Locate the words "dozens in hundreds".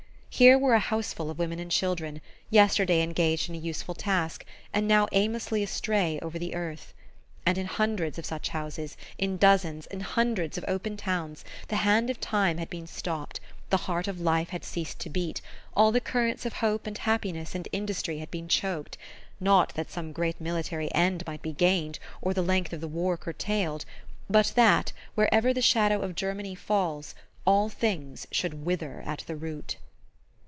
9.37-10.57